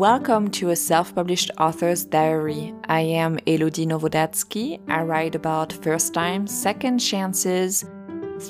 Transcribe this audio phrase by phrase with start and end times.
[0.00, 2.72] Welcome to a self published author's diary.
[2.88, 4.80] I am Elodie Nowodazkij.
[4.88, 7.84] I write about first time, second chances,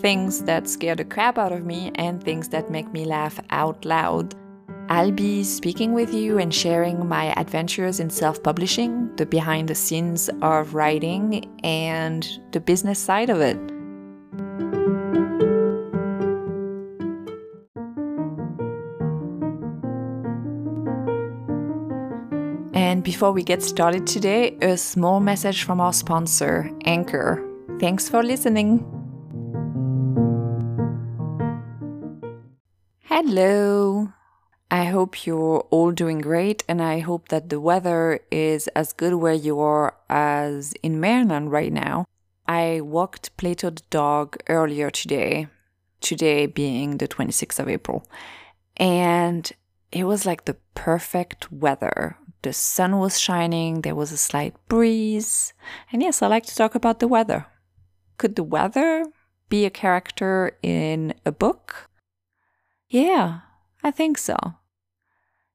[0.00, 3.84] things that scare the crap out of me, and things that make me laugh out
[3.84, 4.36] loud.
[4.90, 9.74] I'll be speaking with you and sharing my adventures in self publishing, the behind the
[9.74, 13.58] scenes of writing, and the business side of it.
[23.10, 27.44] Before we get started today, a small message from our sponsor, Anchor.
[27.80, 28.78] Thanks for listening.
[33.02, 34.12] Hello.
[34.70, 39.14] I hope you're all doing great, and I hope that the weather is as good
[39.14, 42.06] where you are as in Maryland right now.
[42.46, 45.48] I walked Plato the dog earlier today,
[46.00, 48.06] today being the 26th of April,
[48.76, 49.50] and
[49.90, 52.16] it was like the perfect weather.
[52.42, 55.52] The sun was shining, there was a slight breeze,
[55.92, 57.46] and yes, I like to talk about the weather.
[58.16, 59.04] Could the weather
[59.48, 61.90] be a character in a book?
[62.88, 63.40] Yeah,
[63.82, 64.36] I think so.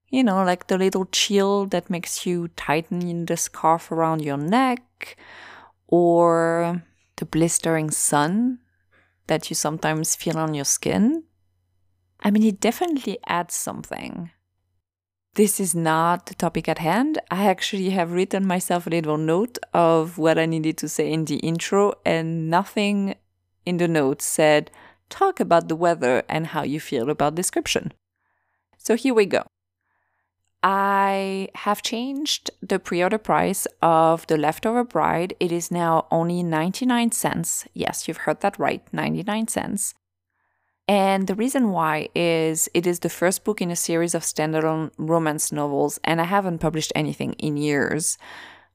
[0.09, 5.17] You know, like the little chill that makes you tighten the scarf around your neck,
[5.87, 6.83] or
[7.15, 8.59] the blistering sun
[9.27, 11.23] that you sometimes feel on your skin.
[12.21, 14.31] I mean, it definitely adds something.
[15.35, 17.19] This is not the topic at hand.
[17.29, 21.25] I actually have written myself a little note of what I needed to say in
[21.25, 23.15] the intro, and nothing
[23.65, 24.71] in the note said,
[25.09, 27.91] talk about the weather and how you feel about description.
[28.77, 29.43] So here we go.
[30.63, 35.35] I have changed the pre order price of The Leftover Bride.
[35.41, 37.67] It is now only 99 cents.
[37.73, 39.95] Yes, you've heard that right 99 cents.
[40.87, 44.91] And the reason why is it is the first book in a series of standalone
[44.97, 48.17] romance novels, and I haven't published anything in years,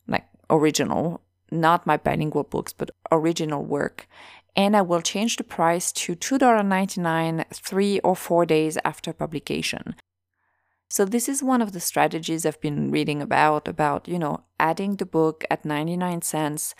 [0.08, 1.20] like original,
[1.52, 4.08] not my bilingual books, but original work.
[4.56, 9.94] And I will change the price to $2.99 three or four days after publication.
[10.88, 14.96] So this is one of the strategies I've been reading about about, you know, adding
[14.96, 16.74] the book at 99 cents,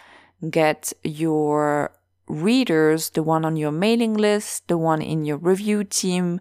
[0.51, 1.93] get your
[2.31, 6.41] readers, the one on your mailing list, the one in your review team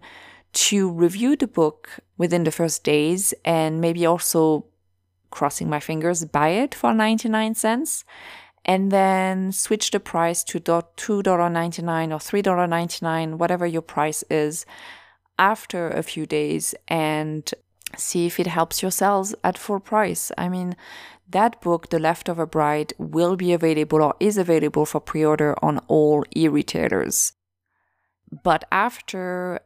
[0.52, 4.66] to review the book within the first days and maybe also
[5.30, 8.04] crossing my fingers buy it for 99 cents
[8.64, 14.66] and then switch the price to $2.99 or $3.99 whatever your price is
[15.38, 17.54] after a few days and
[17.96, 20.30] see if it helps your sales at full price.
[20.38, 20.76] I mean,
[21.32, 25.78] that book, The Leftover Bride, will be available or is available for pre order on
[25.88, 27.32] all e retailers.
[28.42, 29.60] But after,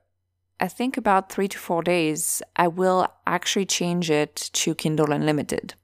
[0.60, 5.74] I think about three to four days, I will actually change it to Kindle Unlimited.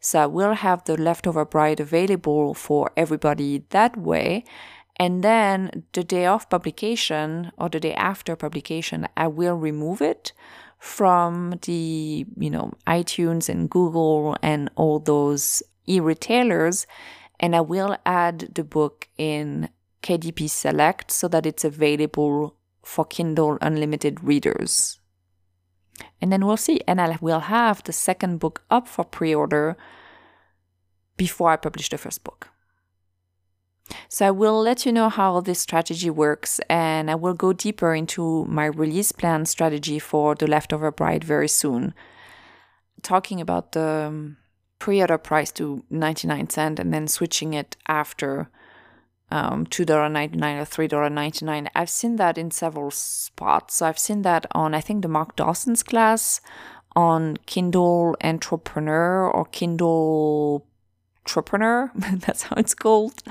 [0.00, 4.44] So I will have The Leftover Bride available for everybody that way.
[4.96, 10.32] And then the day of publication or the day after publication, I will remove it
[10.84, 16.86] from the, you know, iTunes and Google and all those e-retailers.
[17.40, 19.70] And I will add the book in
[20.02, 25.00] KDP Select so that it's available for Kindle Unlimited readers.
[26.20, 26.82] And then we'll see.
[26.86, 29.78] And I will have the second book up for pre order
[31.16, 32.50] before I publish the first book.
[34.08, 37.94] So I will let you know how this strategy works and I will go deeper
[37.94, 41.94] into my release plan strategy for The Leftover Bride very soon.
[43.02, 44.36] Talking about the um,
[44.78, 48.48] pre-order price to 99 cent and then switching it after
[49.30, 51.68] um, $2.99 or $3.99.
[51.74, 53.76] I've seen that in several spots.
[53.76, 56.40] So I've seen that on, I think, the Mark Dawson's class,
[56.96, 60.66] on Kindle Entrepreneur or Kindle
[61.22, 61.90] Entrepreneur.
[61.94, 63.22] That's how it's called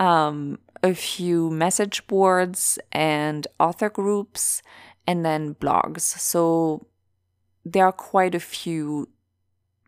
[0.00, 4.62] um, a few message boards and author groups,
[5.06, 6.00] and then blogs.
[6.00, 6.86] So
[7.64, 9.08] there are quite a few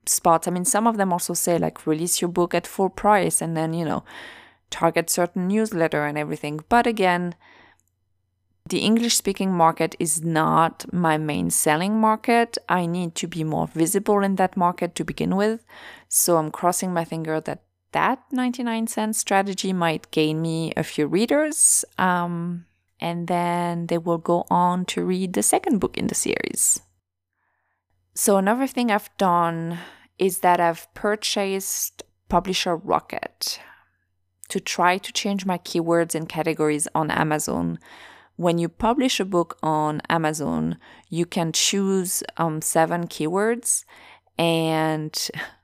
[0.06, 0.46] spots.
[0.46, 3.56] I mean, some of them also say like release your book at full price and
[3.56, 4.04] then, you know,
[4.70, 6.60] target certain newsletter and everything.
[6.69, 7.34] But again,
[8.69, 12.58] the English speaking market is not my main selling market.
[12.69, 15.64] I need to be more visible in that market to begin with.
[16.08, 21.06] So I'm crossing my finger that that 99 cent strategy might gain me a few
[21.06, 21.84] readers.
[21.98, 22.66] Um,
[23.00, 26.80] and then they will go on to read the second book in the series.
[28.14, 29.78] So, another thing I've done
[30.18, 33.58] is that I've purchased Publisher Rocket
[34.48, 37.78] to try to change my keywords and categories on Amazon
[38.36, 40.78] when you publish a book on Amazon,
[41.08, 43.84] you can choose um, seven keywords.
[44.38, 45.30] And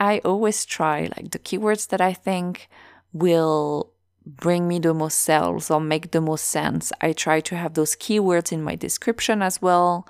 [0.00, 2.68] I always try like the keywords that I think
[3.12, 3.92] will
[4.26, 6.92] bring me the most sales or make the most sense.
[7.00, 10.08] I try to have those keywords in my description as well,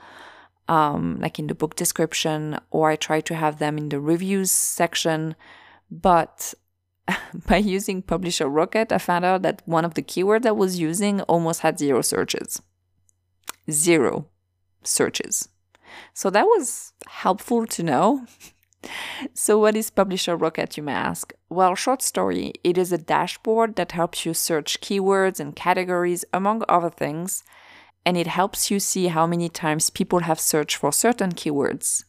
[0.68, 4.50] um, like in the book description, or I try to have them in the reviews
[4.50, 5.34] section.
[5.90, 6.54] But
[7.46, 11.20] by using Publisher Rocket, I found out that one of the keywords I was using
[11.22, 12.62] almost had zero searches.
[13.70, 14.28] Zero
[14.82, 15.48] searches.
[16.12, 18.26] So that was helpful to know.
[19.34, 21.32] so, what is Publisher Rocket, you may ask?
[21.48, 26.62] Well, short story, it is a dashboard that helps you search keywords and categories, among
[26.68, 27.44] other things,
[28.04, 32.04] and it helps you see how many times people have searched for certain keywords.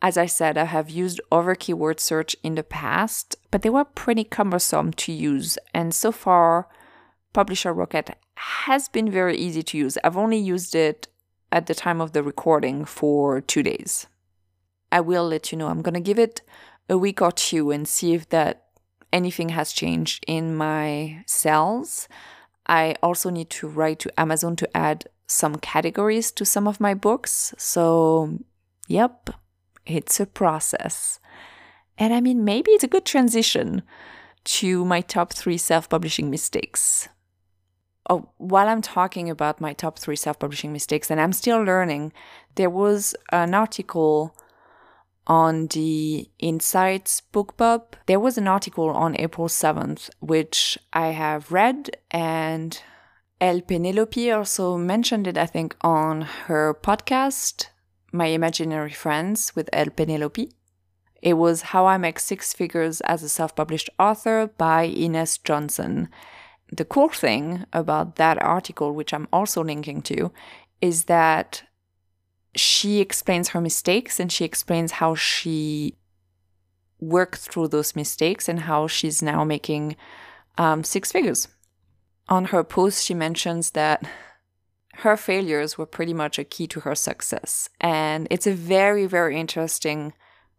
[0.00, 3.84] As I said, I have used other keyword search in the past, but they were
[3.84, 6.68] pretty cumbersome to use, and so far,
[7.32, 9.98] Publisher Rocket has been very easy to use.
[10.04, 11.08] I've only used it
[11.50, 14.06] at the time of the recording for two days.
[14.90, 15.68] I will let you know.
[15.68, 16.42] I'm going to give it
[16.88, 18.64] a week or two and see if that
[19.12, 22.08] anything has changed in my sales.
[22.66, 26.94] I also need to write to Amazon to add some categories to some of my
[26.94, 27.54] books.
[27.58, 28.38] So,
[28.86, 29.30] yep,
[29.86, 31.20] it's a process.
[31.96, 33.82] And I mean, maybe it's a good transition
[34.44, 37.08] to my top three self publishing mistakes.
[38.08, 42.12] Oh, while I'm talking about my top three self publishing mistakes, and I'm still learning,
[42.54, 44.34] there was an article
[45.28, 47.82] on the Insights BookBub.
[48.06, 52.80] There was an article on April 7th, which I have read, and
[53.40, 53.60] L.
[53.60, 57.66] Penelope also mentioned it, I think, on her podcast,
[58.10, 59.90] My Imaginary Friends with L.
[59.90, 60.50] Penelope.
[61.20, 66.08] It was How I Make Six Figures as a Self Published Author by Ines Johnson.
[66.72, 70.32] The cool thing about that article, which I'm also linking to,
[70.80, 71.62] is that
[72.58, 75.94] she explains her mistakes and she explains how she
[77.00, 79.96] worked through those mistakes and how she's now making
[80.56, 81.48] um, six figures.
[82.28, 84.04] On her post, she mentions that
[84.96, 87.68] her failures were pretty much a key to her success.
[87.80, 90.12] And it's a very, very interesting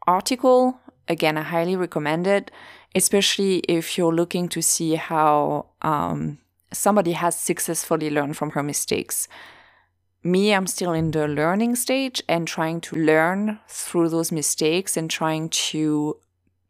[0.08, 0.80] article.
[1.08, 2.50] Again, I highly recommend it,
[2.96, 6.40] especially if you're looking to see how um,
[6.72, 9.28] somebody has successfully learned from her mistakes
[10.24, 15.10] me, I'm still in the learning stage and trying to learn through those mistakes and
[15.10, 16.18] trying to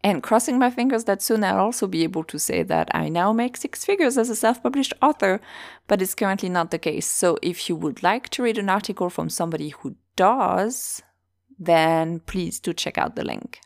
[0.02, 3.34] and crossing my fingers that soon I'll also be able to say that I now
[3.34, 5.42] make six figures as a self published author,
[5.88, 7.06] but it's currently not the case.
[7.06, 11.02] So if you would like to read an article from somebody who does,
[11.58, 13.60] then please do check out the link.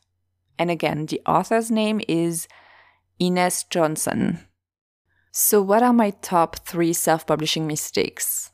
[0.58, 2.48] And again, the author's name is
[3.20, 4.40] Ines Johnson.
[5.32, 8.53] So, what are my top three self publishing mistakes?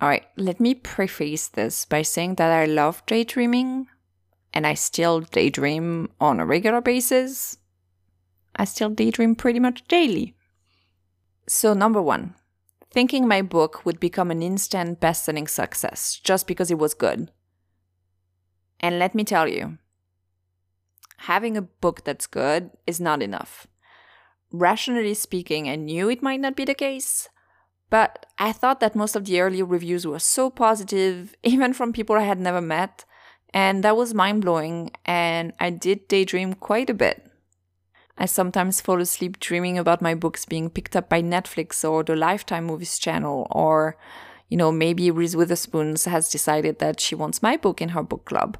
[0.00, 3.86] All right, let me preface this by saying that I love daydreaming
[4.54, 7.58] and I still daydream on a regular basis.
[8.56, 10.34] I still daydream pretty much daily.
[11.46, 12.34] So, number one,
[12.90, 17.30] thinking my book would become an instant best selling success just because it was good.
[18.80, 19.76] And let me tell you,
[21.18, 23.66] having a book that's good is not enough.
[24.50, 27.28] Rationally speaking, I knew it might not be the case,
[27.90, 32.16] but I thought that most of the early reviews were so positive, even from people
[32.16, 33.04] I had never met,
[33.52, 37.26] and that was mind blowing, and I did daydream quite a bit.
[38.16, 42.14] I sometimes fall asleep dreaming about my books being picked up by Netflix or the
[42.14, 43.96] Lifetime Movies channel, or,
[44.48, 48.26] you know, maybe Reese Witherspoon has decided that she wants my book in her book
[48.26, 48.58] club.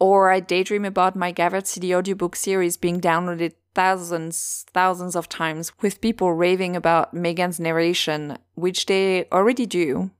[0.00, 5.72] Or I daydream about my Gathered City audiobook series being downloaded thousands, thousands of times
[5.80, 10.10] with people raving about Megan's narration, which they already do,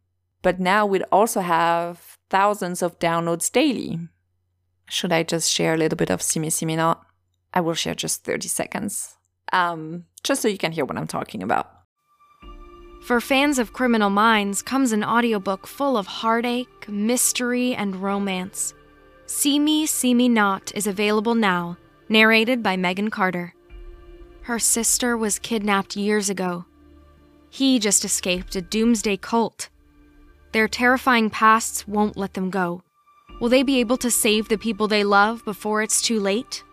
[0.43, 3.99] but now we'd also have thousands of downloads daily.
[4.89, 7.05] Should I just share a little bit of See Me, See Me Not?
[7.53, 9.17] I will share just 30 seconds,
[9.53, 11.71] um, just so you can hear what I'm talking about.
[13.03, 18.75] For fans of Criminal Minds comes an audiobook full of heartache, mystery, and romance.
[19.27, 21.79] See Me, See Me Not is available now
[22.11, 23.55] narrated by Megan Carter.
[24.43, 26.65] Her sister was kidnapped years ago.
[27.49, 29.69] He just escaped a doomsday cult.
[30.53, 32.83] Their terrifying pasts won't let them go.
[33.41, 36.65] Will they be able to save the people they love before it's too late?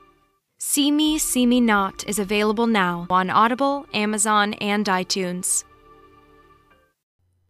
[0.57, 5.63] See Me, See Me Not is available now on Audible, Amazon, and iTunes.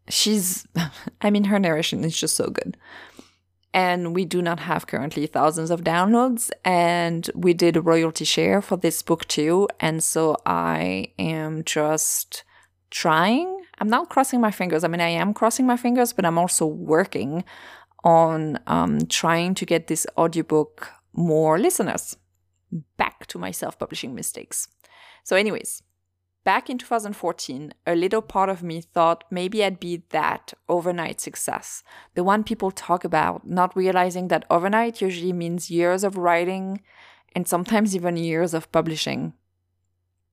[0.10, 0.68] She's,
[1.22, 2.76] I mean, her narration is just so good
[3.78, 8.62] and we do not have currently thousands of downloads and we did a royalty share
[8.62, 12.44] for this book too and so i am just
[12.90, 14.84] trying I'm not crossing my fingers.
[14.84, 17.44] I mean, I am crossing my fingers, but I'm also working
[18.04, 22.18] on um, trying to get this audiobook more listeners.
[22.98, 24.68] Back to my self publishing mistakes.
[25.24, 25.84] So, anyways,
[26.48, 31.84] back in 2014, a little part of me thought maybe I'd be that overnight success,
[32.16, 36.80] the one people talk about, not realizing that overnight usually means years of writing
[37.36, 39.34] and sometimes even years of publishing.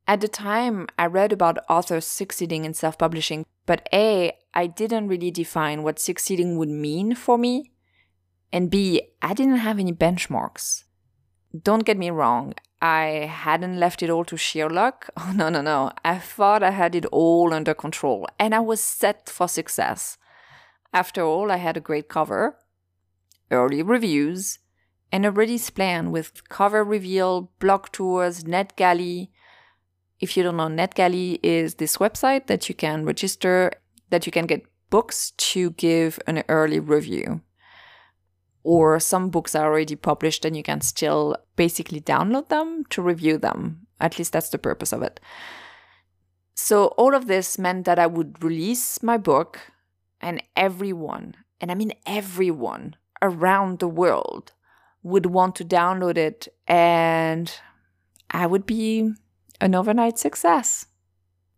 [0.07, 5.09] At the time, I read about authors succeeding in self publishing, but A, I didn't
[5.09, 7.73] really define what succeeding would mean for me,
[8.53, 10.85] and B, I didn't have any benchmarks.
[11.61, 15.09] Don't get me wrong, I hadn't left it all to sheer luck.
[15.17, 15.91] Oh, no, no, no.
[16.05, 20.19] I thought I had it all under control and I was set for success.
[20.93, 22.59] After all, I had a great cover,
[23.51, 24.59] early reviews,
[25.11, 29.29] and a release plan with cover reveal, blog tours, NetGalley,
[30.21, 33.73] if you don't know, NetGalley is this website that you can register,
[34.11, 37.41] that you can get books to give an early review.
[38.65, 43.39] Or some books are already published and you can still basically download them to review
[43.39, 43.87] them.
[44.01, 45.21] At least that's the purpose of it.
[46.55, 49.61] So, all of this meant that I would release my book,
[50.21, 54.53] and everyone, and I mean everyone around the world,
[55.03, 57.53] would want to download it, and
[58.31, 59.11] I would be
[59.61, 60.87] an overnight success.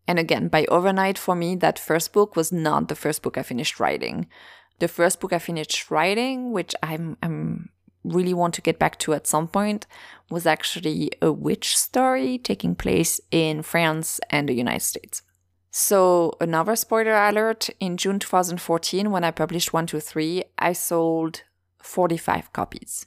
[0.08, 3.42] And again, by overnight for me, that first book was not the first book I
[3.42, 4.28] finished writing.
[4.78, 7.70] The first book I finished writing, which I'm, I'm
[8.04, 9.86] really want to get back to at some point,
[10.30, 15.22] was actually a witch story taking place in France and the United States.
[15.70, 21.42] So, another spoiler alert in June 2014, when I published 123, I sold
[21.82, 23.04] 45 copies.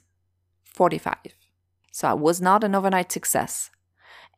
[0.66, 1.16] 45.
[1.90, 3.70] So, I was not an overnight success.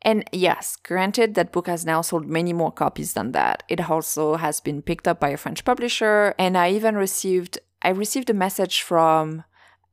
[0.03, 3.63] And yes, granted, that book has now sold many more copies than that.
[3.69, 7.91] It also has been picked up by a French publisher, and I even received I
[7.91, 9.45] received a message from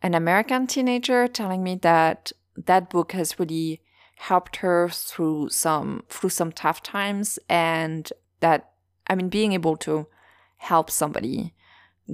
[0.01, 3.82] an American teenager telling me that that book has really
[4.18, 8.12] helped her through some through some tough times and
[8.42, 8.72] that
[9.08, 10.08] I mean being able to
[10.58, 11.54] help somebody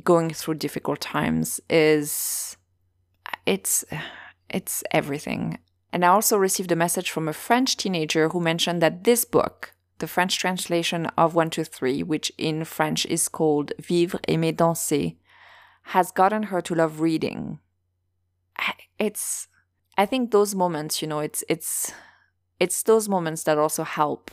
[0.03, 2.57] going through difficult times is
[3.45, 3.83] it's
[4.49, 5.57] it's everything.
[5.95, 9.73] And I also received a message from a French teenager who mentioned that this book,
[9.99, 15.15] the French translation of 123, which in French is called Vivre, Aimer, Danser,
[15.83, 17.59] has gotten her to love reading.
[18.99, 19.47] It's,
[19.97, 21.93] I think those moments, you know, it's, it's,
[22.59, 24.31] it's those moments that also help,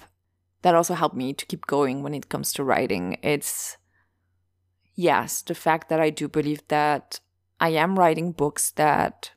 [0.62, 3.19] that also help me to keep going when it comes to writing.
[3.23, 3.76] It's,
[4.97, 7.21] yes, the fact that I do believe that
[7.61, 9.31] I am writing books that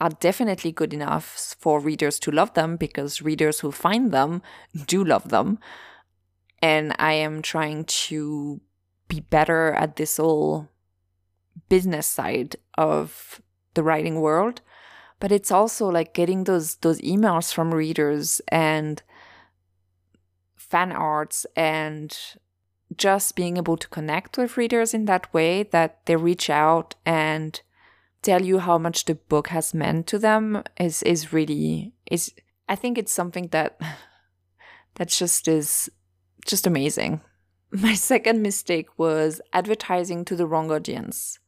[0.00, 4.42] are definitely good enough for readers to love them because readers who find them
[4.86, 5.58] do love them.
[6.62, 8.60] And I am trying to
[9.08, 10.68] be better at this whole
[11.68, 13.40] business side of
[13.74, 14.62] the writing world.
[15.18, 19.02] But it's also like getting those those emails from readers and
[20.56, 22.16] fan arts and
[22.96, 27.60] just being able to connect with readers in that way that they reach out and
[28.22, 32.32] tell you how much the book has meant to them is is really is
[32.68, 33.78] I think it's something that
[34.94, 35.90] that just is
[36.46, 37.20] just amazing.
[37.72, 41.38] My second mistake was advertising to the wrong audience.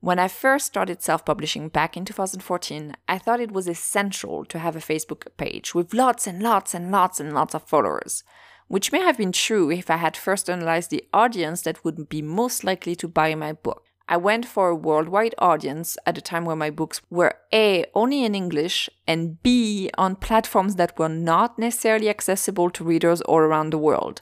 [0.00, 4.58] When I first started self publishing back in 2014, I thought it was essential to
[4.58, 8.22] have a Facebook page with lots and lots and lots and lots of followers,
[8.68, 12.20] which may have been true if I had first analyzed the audience that would be
[12.20, 13.83] most likely to buy my book.
[14.06, 18.22] I went for a worldwide audience at a time where my books were A, only
[18.22, 23.70] in English, and B, on platforms that were not necessarily accessible to readers all around
[23.70, 24.20] the world.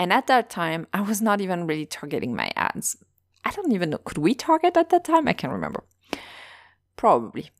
[0.00, 2.96] And at that time, I was not even really targeting my ads.
[3.44, 5.28] I don't even know, could we target at that time?
[5.28, 5.84] I can't remember.
[6.96, 7.50] Probably.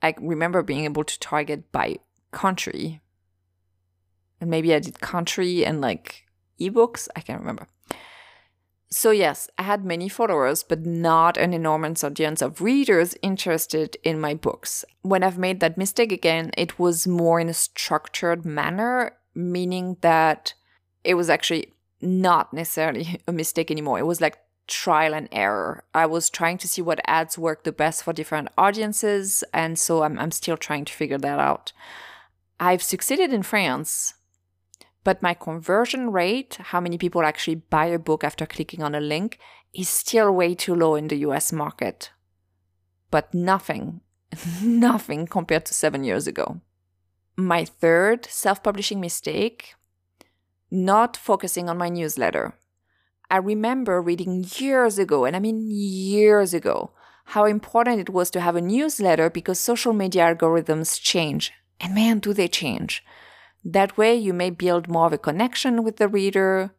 [0.00, 1.96] I remember being able to target by
[2.30, 3.00] country.
[4.40, 6.24] And maybe I did country and like
[6.58, 7.08] ebooks.
[7.14, 7.68] I can't remember.
[8.94, 14.20] So, yes, I had many followers, but not an enormous audience of readers interested in
[14.20, 14.84] my books.
[15.00, 20.52] When I've made that mistake again, it was more in a structured manner, meaning that
[21.04, 21.72] it was actually
[22.02, 23.98] not necessarily a mistake anymore.
[23.98, 25.84] It was like trial and error.
[25.94, 30.02] I was trying to see what ads work the best for different audiences, and so
[30.02, 31.72] I'm, I'm still trying to figure that out.
[32.60, 34.12] I've succeeded in France
[35.04, 39.00] but my conversion rate, how many people actually buy a book after clicking on a
[39.00, 39.38] link,
[39.74, 42.10] is still way too low in the US market.
[43.10, 44.00] But nothing,
[44.62, 46.60] nothing compared to seven years ago.
[47.36, 49.74] My third self publishing mistake
[50.72, 52.54] not focusing on my newsletter.
[53.30, 56.92] I remember reading years ago, and I mean years ago,
[57.26, 61.52] how important it was to have a newsletter because social media algorithms change.
[61.78, 63.04] And man, do they change.
[63.64, 66.74] That way, you may build more of a connection with the reader.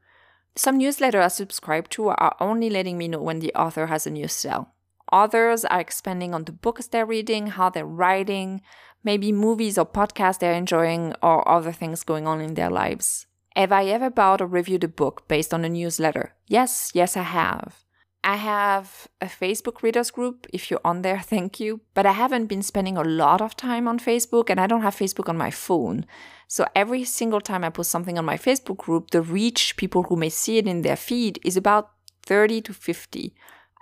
[0.56, 4.12] Some newsletters I subscribe to are only letting me know when the author has a
[4.12, 4.70] new sale.
[5.12, 8.62] Others are expanding on the books they're reading, how they're writing,
[9.04, 13.28] maybe movies or podcasts they're enjoying, or other things going on in their lives.
[13.56, 16.34] Have I ever bought or reviewed a book based on a newsletter?
[16.48, 17.86] Yes, yes, I have.
[18.24, 20.48] I have a Facebook readers group.
[20.54, 21.82] If you're on there, thank you.
[21.94, 24.96] But I haven't been spending a lot of time on Facebook and I don't have
[24.96, 26.06] Facebook on my phone.
[26.48, 30.16] So every single time I post something on my Facebook group, the reach people who
[30.16, 31.92] may see it in their feed is about
[32.26, 33.34] 30 to 50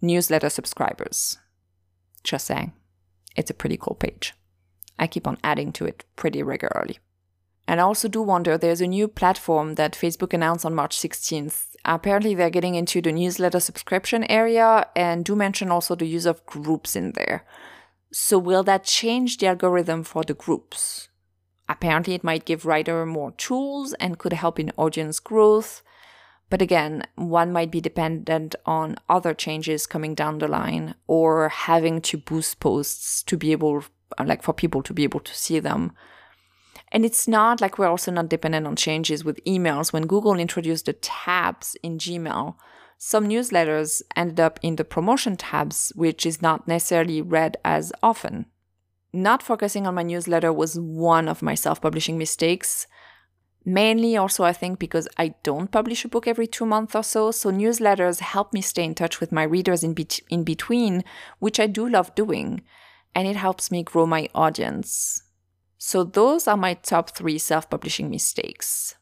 [0.00, 1.36] newsletter subscribers.
[2.24, 2.72] Just saying.
[3.36, 4.32] It's a pretty cool page.
[4.98, 6.98] I keep on adding to it pretty regularly.
[7.68, 11.68] And I also do wonder there's a new platform that Facebook announced on March 16th.
[11.84, 16.44] Apparently, they're getting into the newsletter subscription area and do mention also the use of
[16.46, 17.44] groups in there.
[18.12, 21.08] So, will that change the algorithm for the groups?
[21.68, 25.82] Apparently, it might give writer more tools and could help in audience growth.
[26.50, 32.02] But again, one might be dependent on other changes coming down the line or having
[32.02, 33.84] to boost posts to be able,
[34.22, 35.92] like for people to be able to see them.
[36.92, 39.94] And it's not like we're also not dependent on changes with emails.
[39.94, 42.54] When Google introduced the tabs in Gmail,
[42.98, 48.44] some newsletters ended up in the promotion tabs, which is not necessarily read as often.
[49.10, 52.86] Not focusing on my newsletter was one of my self publishing mistakes.
[53.64, 57.30] Mainly also, I think, because I don't publish a book every two months or so.
[57.30, 61.04] So, newsletters help me stay in touch with my readers in, be- in between,
[61.38, 62.62] which I do love doing.
[63.14, 65.22] And it helps me grow my audience.
[65.84, 68.94] So, those are my top three self publishing mistakes.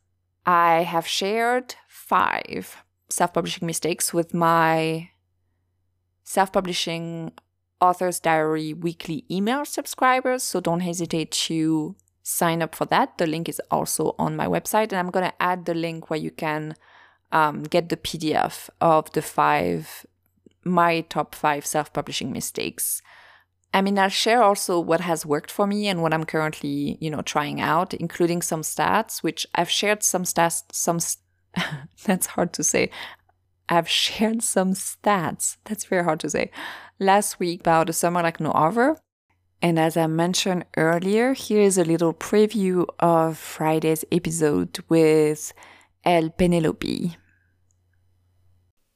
[0.46, 2.74] I have shared five
[3.10, 5.10] self publishing mistakes with my
[6.24, 7.32] self publishing
[7.82, 10.42] author's diary weekly email subscribers.
[10.42, 13.18] So, don't hesitate to sign up for that.
[13.18, 16.18] The link is also on my website, and I'm going to add the link where
[16.18, 16.76] you can
[17.30, 20.06] um, get the PDF of the five,
[20.64, 23.02] my top five self publishing mistakes.
[23.72, 27.08] I mean, I'll share also what has worked for me and what I'm currently, you
[27.08, 31.24] know, trying out, including some stats, which I've shared some stats, some, st-
[32.04, 32.90] that's hard to say.
[33.68, 36.50] I've shared some stats, that's very hard to say,
[36.98, 38.96] last week about a summer like no other.
[39.62, 45.52] And as I mentioned earlier, here is a little preview of Friday's episode with
[46.04, 46.30] L.
[46.30, 47.16] Penelope.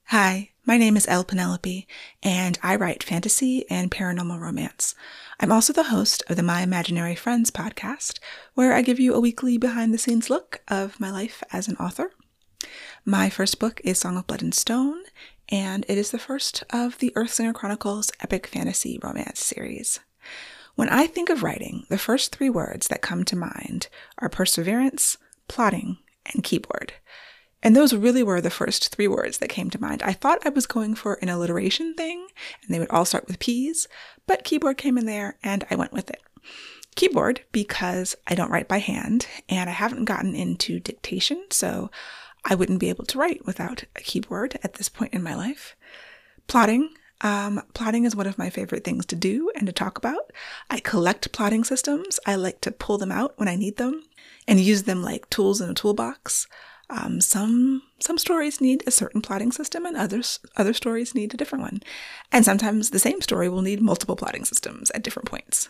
[0.06, 1.24] Hi, my name is L.
[1.24, 1.86] Penelope,
[2.22, 4.94] and I write fantasy and paranormal romance.
[5.38, 8.18] I'm also the host of the My Imaginary Friends podcast,
[8.54, 11.76] where I give you a weekly behind the scenes look of my life as an
[11.76, 12.12] author.
[13.04, 15.02] My first book is Song of Blood and Stone,
[15.50, 20.00] and it is the first of the Earthsinger Chronicles epic fantasy romance series.
[20.76, 25.18] When I think of writing, the first three words that come to mind are perseverance,
[25.46, 25.98] plotting,
[26.32, 26.94] and keyboard.
[27.64, 30.02] And those really were the first three words that came to mind.
[30.02, 32.28] I thought I was going for an alliteration thing,
[32.62, 33.88] and they would all start with P's,
[34.26, 36.20] but keyboard came in there, and I went with it.
[36.94, 41.90] Keyboard, because I don't write by hand, and I haven't gotten into dictation, so
[42.44, 45.74] I wouldn't be able to write without a keyboard at this point in my life.
[46.46, 46.90] Plotting,
[47.22, 50.30] um, plotting is one of my favorite things to do and to talk about.
[50.68, 52.20] I collect plotting systems.
[52.26, 54.02] I like to pull them out when I need them
[54.46, 56.46] and use them like tools in a toolbox.
[56.90, 61.36] Um, some some stories need a certain plotting system, and others other stories need a
[61.36, 61.82] different one.
[62.30, 65.68] And sometimes the same story will need multiple plotting systems at different points.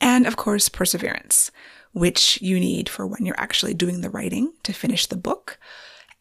[0.00, 1.50] And of course, perseverance,
[1.92, 5.58] which you need for when you're actually doing the writing to finish the book,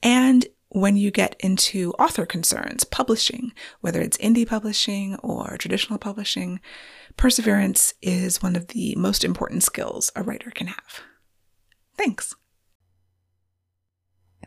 [0.02, 6.60] and when you get into author concerns, publishing, whether it's indie publishing or traditional publishing,
[7.16, 11.02] perseverance is one of the most important skills a writer can have.
[11.98, 12.36] Thanks.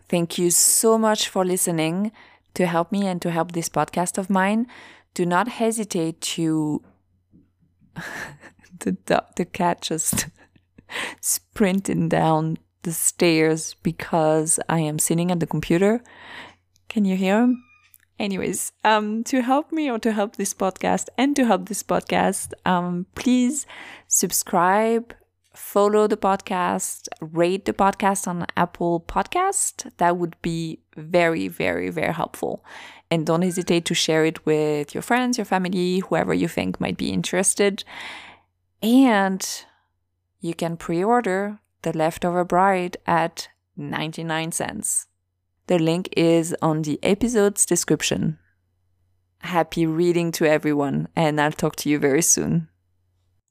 [0.08, 2.12] Thank you so much for listening
[2.54, 4.66] to help me and to help this podcast of mine.
[5.14, 6.82] Do not hesitate to.
[8.78, 8.96] the,
[9.36, 10.28] the cat just
[11.20, 16.02] sprinting down the stairs because I am sitting at the computer.
[16.88, 17.64] Can you hear him?
[18.18, 22.52] Anyways, um, to help me or to help this podcast and to help this podcast,
[22.66, 23.66] um, please
[24.08, 25.14] subscribe,
[25.58, 29.90] follow the podcast, rate the podcast on Apple Podcast.
[29.96, 32.64] That would be very, very, very helpful.
[33.10, 36.96] And don't hesitate to share it with your friends, your family, whoever you think might
[36.96, 37.82] be interested.
[38.82, 39.46] And
[40.40, 45.06] you can pre-order the Leftover Bride at 99 cents.
[45.66, 48.38] The link is on the episode's description.
[49.40, 52.68] Happy reading to everyone, and I'll talk to you very soon.